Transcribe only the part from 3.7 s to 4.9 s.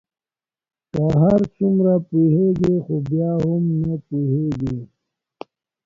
نه پوهیږې